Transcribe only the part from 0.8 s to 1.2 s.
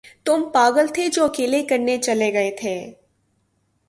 تھے